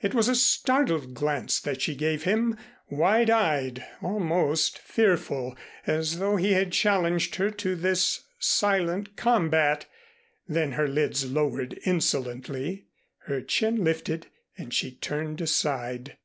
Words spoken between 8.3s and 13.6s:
silent combat. Then her lids lowered insolently, her